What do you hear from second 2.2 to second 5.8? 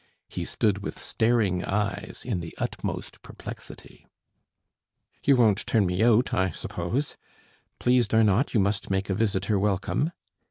in the utmost perplexity. "You won't